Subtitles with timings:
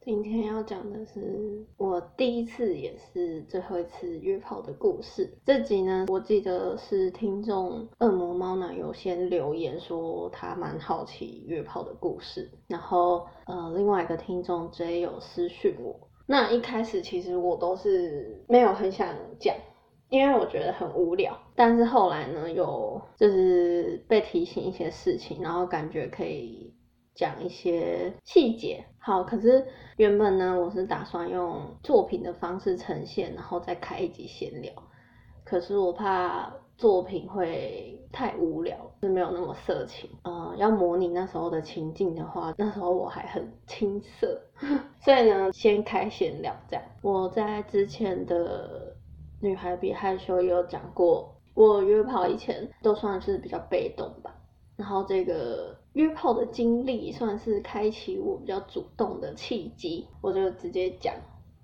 [0.00, 5.28] 今天要讲的是我第一次也是最后一次约炮的故事。
[5.44, 15.98] 这集呢，我记得是听众恶魔猫奶油先留言说他蛮好奇约炮的故事，然后呃另外一个听众 J 有私讯我。
[16.26, 19.54] 那一开始其实我都是没有很想讲，
[20.08, 21.36] 因为我觉得很无聊。
[21.54, 26.67] 但是后来呢，有就是被提醒一些事情，然后感觉可以。
[27.18, 29.66] 讲一些细节，好，可是
[29.96, 34.72] 原本呢，我是打算用作品的方式呈现，然后再开一集闲聊，
[35.42, 44.40] 可是我怕作品会太无聊，是没有那么色情，呃，要模拟那时候的情境的话，那时候我还很青涩，
[45.02, 46.84] 所以呢，先开闲聊这样。
[47.02, 48.94] 我在之前的
[49.40, 54.32] 女孩比害羞也有讲过，我约炮以前都算是比较被动吧。
[54.76, 61.12] 然后这个约炮的经历算是开启我比较主动的契机，我就直接讲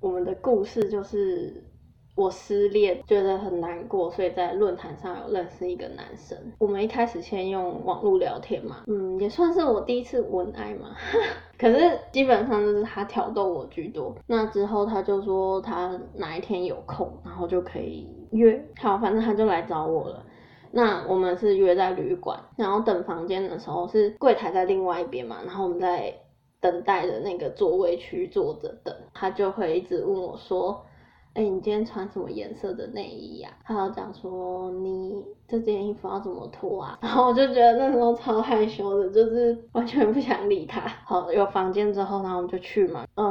[0.00, 1.64] 我们的故事，就是
[2.14, 6.38] 我失恋觉得很难过，所以在论坛上有认识一个男生。
[6.60, 10.94] 我们一开始先用网络聊天嘛，嗯，也算是我第一次文爱嘛，
[11.58, 14.14] 可是基本上就是他挑逗我居多。
[14.28, 20.24] 那之后他就说他哪一天有空，然后就可以约，好，反正他就来找我了。
[20.72, 26.14] 那我们是约在旅馆，然后等房间的时候是柜台在另外一边嘛，然后我们在
[26.60, 30.84] 等待的那个座位区坐着等，他就会一直问我说。
[31.32, 33.48] 哎，你今天穿什么颜色的内衣呀？
[33.64, 36.98] 他要讲说你这件衣服要怎么脱啊？
[37.00, 40.80] 然后我就觉得那时候超害羞的，就是完全不想理他。
[41.04, 43.06] 好，有房间之后，然后我们就去嘛。
[43.14, 43.24] 嗯，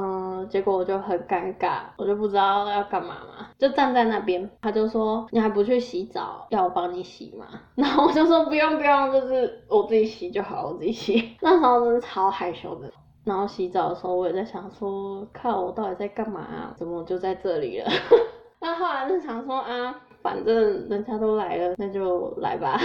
[0.46, 4.50] 结果我就很尴尬，我就不知道要干嘛嘛，就站在那边。
[4.62, 7.46] 他就说你还不去洗澡，要我帮你洗吗？
[7.76, 11.36] 然后我就说不用不用，就是我自己洗就好，我自己洗。
[11.42, 12.92] 那时候真是超害羞的。
[13.26, 16.74] 然后洗澡的时候，我也在想说，靠，我到底在干嘛啊？
[16.78, 17.90] 怎么就在这里了？
[18.62, 22.80] 那后来就想说啊，反正人家都来了，那就来吧。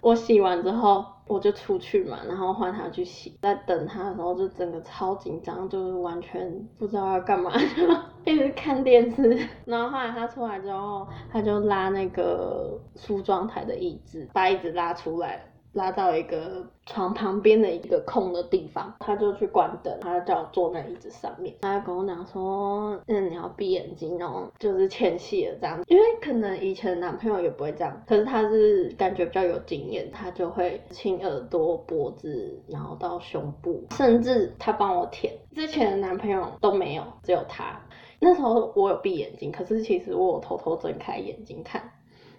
[0.00, 3.38] 我洗完之后，我就出去嘛，然后换他去洗。
[3.40, 7.86] 在等他的时候，就整个超紧张，就是完全不知道要干嘛，就
[8.32, 9.38] 一直看电视。
[9.64, 15.40] 然后后来他出来之后，他就拉那个梳妆台的椅子，把椅子拉出来。
[15.72, 21.54] 拉到一个床旁边的一个空的地方，他就去关灯，他就叫我坐在椅子上面。
[21.60, 25.80] 他跟我讲说，嗯，你要闭眼睛哦，就是欠戏了这样。
[25.86, 35.32] 因为可能以前男朋友也不会这样，可是他是感觉比较有经验，他就会亲耳朵、脖子，然后到胸部，甚至他帮我舔。
[35.54, 37.80] 之前的男朋友都没有，只有他。
[38.18, 41.92] 那时候我有闭眼睛，可是其实我有偷偷睁开眼睛看，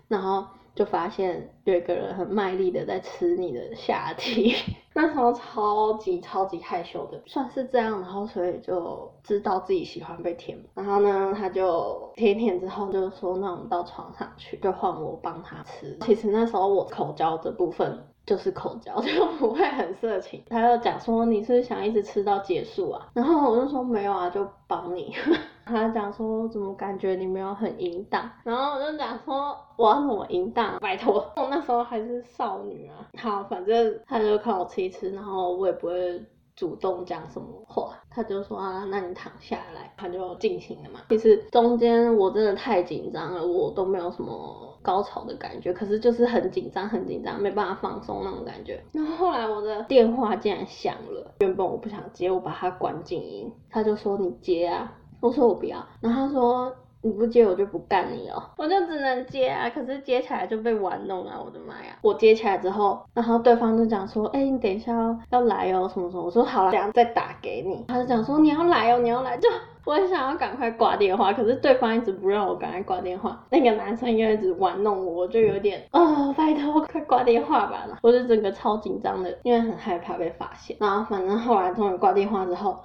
[0.09, 0.45] 然后。
[0.75, 4.55] 就发现有一个人很卖力的在吃你的下体，
[4.93, 15.97] 那时候超级超级害羞的，算是这样，然后所以就知道自己喜欢被舔，然后呢，他就舔舔之后就说，那我们到床上去，就换我帮他吃。
[16.01, 20.43] 其实那时候我口交的部分就是口交， 就不会很色情。
[20.49, 23.07] 他就讲说，你是是想一直吃到结束啊？
[23.13, 25.13] 然后我就说没有啊，就帮你。
[25.65, 33.07] 他讲说怎么感觉你没有很淫荡，然后我就讲说我要怎么淫荡，拜托， 我那时候还是少女啊。
[33.17, 36.21] 好，反正他就看我吃一吃，然后我也不会
[36.61, 40.99] 主动讲什么话，他就说啊，那你躺下来，他就进行了嘛。
[41.09, 48.79] 其实中间我真的太紧张了，我都没有什么高潮的感觉，可是就是很紧张，很紧张，没办法放松那种感觉。
[48.91, 54.93] 然后后来我的电话竟然响了，原本我不想接，我把它关静音，他就说你接啊。
[55.19, 61.97] 我说我不要，然后他说你不接我就不干你哦，我就只能接啊，可是接起来就被玩弄啊，我的妈呀！
[62.01, 64.93] 我接起来之后，然后对方就讲说，哎，你等一下
[65.31, 67.85] 要来哦，什么什么，我说好了，等下再打给你。
[67.87, 69.49] 他就讲说你要来哦，你要来，就
[69.83, 80.77] 我很想要赶快挂电话，可是对方一直不让我赶快挂电话，那个男生又一直玩弄我，我就有点，哦，拜托快挂电话吧，我就整个超紧张的，因为很害怕被发现。
[80.79, 82.77] 然后反正后来终于挂电话之后。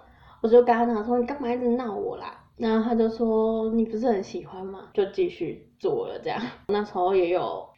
[0.43, 2.27] 我就跟他讲说，你干嘛一直闹我啦？
[2.56, 4.88] 然后他就说，你不是很喜欢吗？
[4.94, 6.41] 就继续做了这样。
[6.68, 7.68] 那时候也有，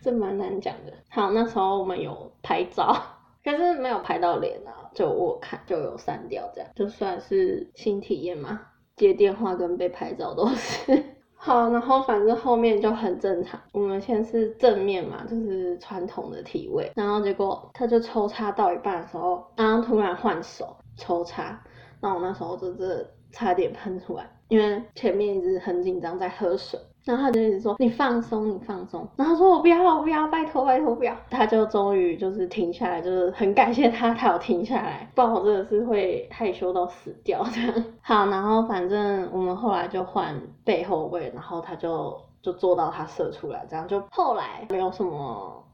[0.00, 0.92] 这蛮难讲的。
[1.10, 2.96] 好，那时候我们有拍照，
[3.44, 8.60] 可是没有拍到脸啊，就我看就有删掉这样，就算是新体验嘛。
[8.96, 11.04] 接电话跟被拍照都是。
[11.34, 13.60] 好，然后反正后面就很正常。
[13.72, 21.60] 我们先是正面嘛，就是传统的体位，然后结果他就抽插到一半的时候，然后突然换手抽插。
[22.00, 29.08] 那我那时候就是差点喷出来，因为前面一直很紧张在喝水，然后他就一直说你放松，你放松。
[29.16, 31.16] 然后说我不要，我不要，拜托拜托不要。
[31.30, 37.84] 他就终于就是停下来，就是很感谢他，他有停下来，不然我真的是会害羞到死掉这样。
[38.02, 45.64] 好，然后反正我们后来就换背后位，然后他就就做到他射出来，这样就后来没有什么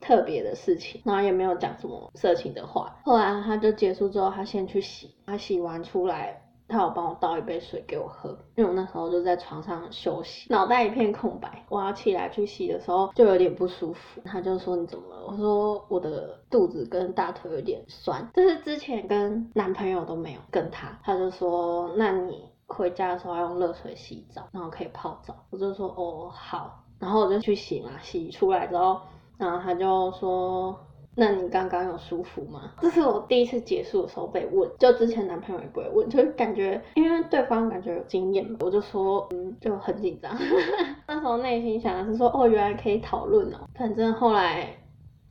[0.00, 2.96] 特别的事情，然后也没有讲什么色情的话。
[3.04, 6.40] 后来他就结束之后，他先去洗，他洗完出来。
[6.66, 11.64] 他有帮我倒一杯水给我喝，因为我那时候就在床上休息，脑袋一片空白。
[11.68, 15.26] 我要起来去洗的时候就有点不舒服，他就说你怎么了？
[15.26, 20.98] 我说我的肚子跟大腿有点酸，这是之前跟男朋友都没有跟他。
[21.02, 25.36] 他就说那你回家的时候要用热水洗澡，然后可以泡澡。
[25.50, 29.00] 我就说哦好，然后我就去洗嘛，洗出来之后，
[29.36, 30.78] 然后他就说。
[31.16, 32.72] 那你刚刚有舒服吗？
[32.80, 40.36] 这是我第一次结束的时候被问，就之前男朋友也不会问，就感觉因为对方感觉有经验，我就说嗯就很紧张。
[41.06, 44.68] 那时候内心想的是说哦原来可以讨论哦，反正后来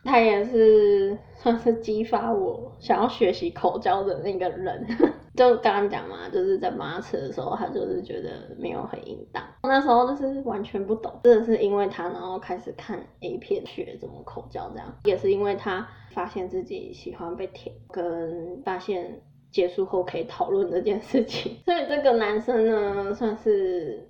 [0.04, 4.88] 他也是算是激发我想要学习口交的那个人。
[5.36, 9.44] 就刚刚讲嘛，就是在帮他吃的时候，他就是觉得没有很淫荡。
[9.64, 19.22] 那时候就是完全不懂，真的是因为他，然后开始看 A 片，学怎么口交，这样也是因为他发现自己喜欢被舔，跟发现
[19.52, 21.58] 结束后可以讨论这件事情。
[21.66, 24.08] 所以这个男生呢，算是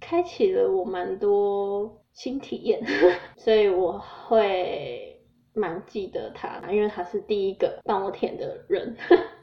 [0.00, 2.80] 开启了我蛮多新体验，
[3.36, 3.98] 所以我
[4.28, 5.20] 会
[5.54, 8.96] 蛮记得他，因为他是第一个帮我舔的人。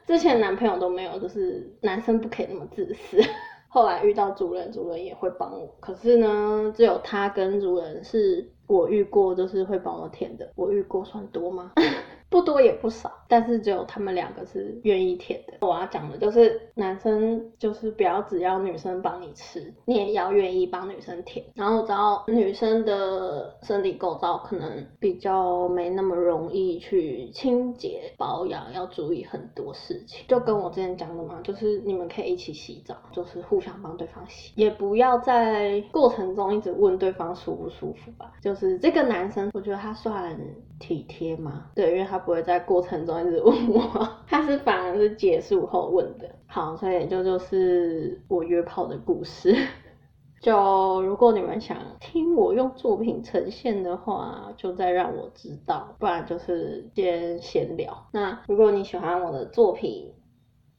[0.06, 3.18] 之前男朋友都没有，就是男生不可以那么自私。
[3.72, 5.72] 后来遇到主人，主人也会帮我。
[5.78, 10.50] 可是呢，只有他跟主人是我遇过，就是会帮我舔的。
[10.56, 11.72] 我遇过算多吗？
[12.28, 15.66] 不多也不少，但是只有他们两个是愿意舔的。
[15.66, 21.44] 我要讲的就是，男生就是不要只要女生帮你吃，你也要愿意帮女生舔。
[21.54, 30.24] 然后我知道女生的生理构造可能比较没那么容易去清洁保养，要注意很多事情。
[30.28, 38.32] 就跟我之前讲的嘛，就是你们可以一起洗澡，就是互相帮对方洗，也不要在过程中一直问对方舒不舒服吧。
[38.40, 40.38] 就是这个男生，我觉得他算
[40.78, 42.20] 体贴嘛，对，因为他。
[42.20, 46.28] 不会在过程中一直问我， 他是反而是结束后问的。
[46.46, 49.54] 好，所以就就是我约炮的故事。
[50.40, 58.06] 就如果你们想听我用作品呈现的话，就再让我知道，不然就是先闲聊。
[58.12, 60.14] 那如果你喜欢我的作品，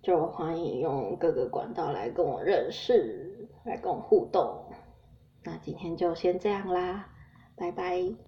[0.02, 4.66] 就欢迎用各个管道来跟我认识，来跟我互动。
[5.44, 7.10] 那今天就先这样啦，
[7.56, 8.22] 拜拜。